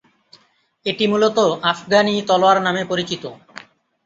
এটি 0.85 1.05
মূলত 1.07 1.37
আফগানি 1.71 2.15
তলোয়ার 2.29 2.57
নামে 2.61 2.83
পরিচিত। 2.85 3.23